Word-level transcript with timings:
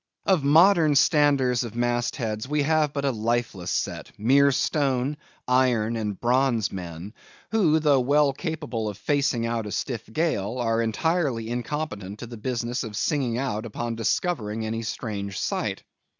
Of 0.25 0.43
modern 0.43 0.95
standers 0.95 1.63
of 1.63 1.75
mast 1.75 2.15
heads 2.15 2.47
we 2.47 2.63
have 2.63 2.91
but 2.91 3.05
a 3.05 3.11
lifeless 3.11 3.69
set; 3.69 4.11
mere 4.17 4.51
stone, 4.51 5.15
iron, 5.47 5.95
and 5.95 6.19
bronze 6.19 6.71
men; 6.71 7.13
who, 7.51 7.77
though 7.79 7.99
well 7.99 8.33
capable 8.33 8.89
of 8.89 8.97
facing 8.97 9.45
out 9.45 9.67
a 9.67 9.71
stiff 9.71 10.09
gale, 10.11 10.57
are 10.57 10.77
still 10.77 10.85
entirely 10.85 11.51
incompetent 11.51 12.17
to 12.17 12.25
the 12.25 12.35
business 12.37 12.83
of 12.83 12.97
singing 12.97 13.37
out 13.37 13.63
upon 13.63 13.93
discovering 13.95 14.65
any 14.65 14.81
strange 14.81 15.37
sight. 15.39 15.83